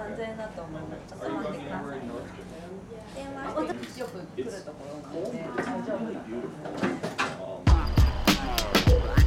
[0.00, 1.02] 安全だと思います。
[1.08, 2.00] ちょっと待ってください
[3.14, 3.44] 電話
[3.84, 6.40] してよく来るところなので大丈夫だと思
[6.86, 6.94] い
[7.66, 9.19] ます。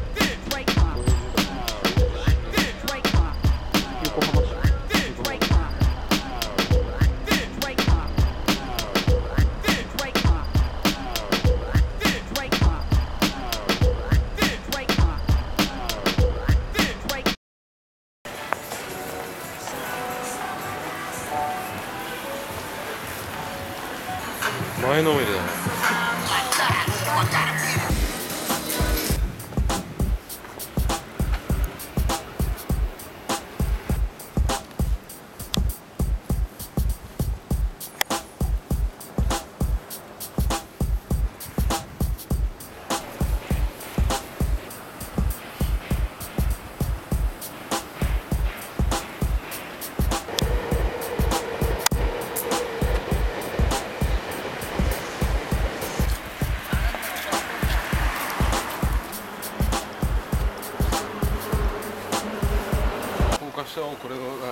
[24.84, 25.40] 前のめりだね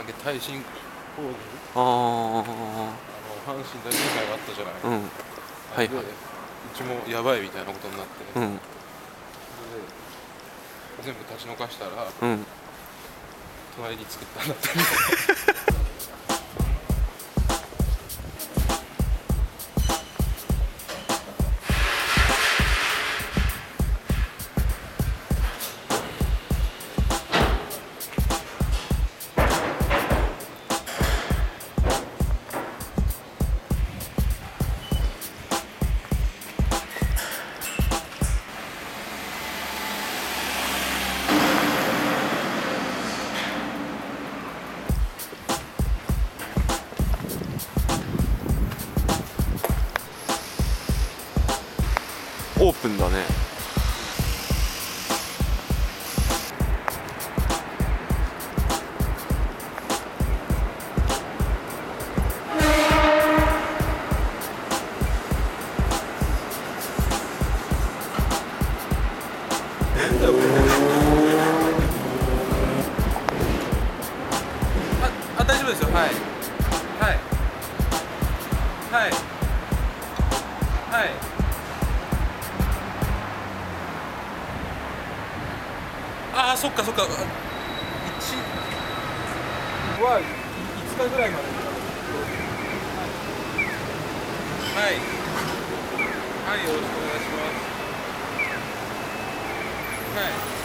[0.02, 0.62] これのなんか耐震
[1.16, 1.38] 工事
[1.76, 2.44] ああの
[3.46, 4.94] 阪神大震災があったじゃない、あうん。
[5.76, 6.06] はいではい。
[6.06, 6.10] う
[6.76, 8.60] ちもやばいみたいなことになって、でうん。
[11.04, 12.46] 全部立ち退かしたらうん。
[13.76, 14.70] 隣に作ったんだって
[52.82, 53.52] オープンだね
[75.38, 76.10] ああ大丈夫ですよはい
[77.00, 77.20] はい
[78.92, 79.12] はい
[80.92, 81.41] はい
[86.34, 87.04] ああそっかそっか。
[87.04, 87.08] 1
[90.02, 91.44] は5日ぐらいまで。
[94.76, 94.96] はい。
[96.48, 97.72] はいよろしくお願いします。
[100.18, 100.22] は
[100.58, 100.61] い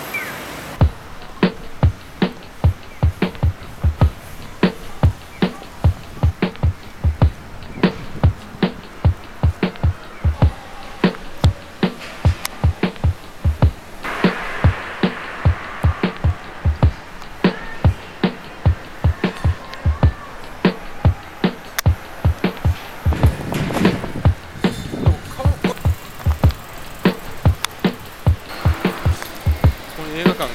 [30.16, 30.48] 映画館が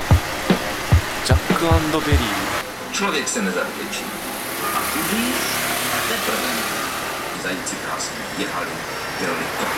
[1.24, 1.66] ジャック
[2.00, 4.08] ベリー Człowiek sceny zachwycił,
[4.76, 5.32] a później
[6.10, 6.62] te problemy.
[7.44, 8.72] Zajcy kasy jechali
[9.20, 9.71] kierownikiem.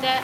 [0.00, 0.22] で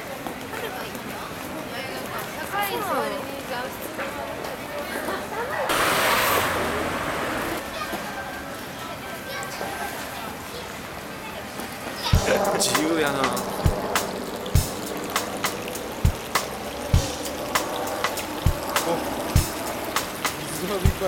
[12.58, 13.18] 自由やな。
[20.60, 21.06] 水浴びか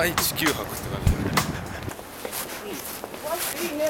[0.00, 1.12] 愛・地球博って感じ
[3.60, 3.84] いいね。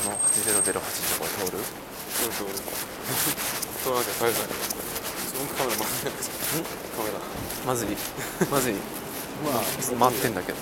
[0.00, 0.80] あの8008のと
[1.20, 1.60] こ通る？
[2.08, 2.48] そうそう
[3.84, 6.32] そうなんか大変だけどそのカメラ回ってないです
[6.96, 7.20] カメラ
[7.66, 7.88] まずい
[8.50, 8.74] まずい
[9.44, 10.58] まあ回ってんだけど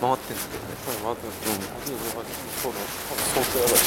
[0.00, 0.74] 今回ってんだけどね
[1.04, 1.94] 回ってないですけど、
[2.62, 3.78] そうだ多分相当やばい